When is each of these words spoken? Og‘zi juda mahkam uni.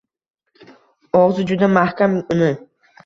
Og‘zi 1.19 1.45
juda 1.51 1.69
mahkam 1.77 2.17
uni. 2.37 2.49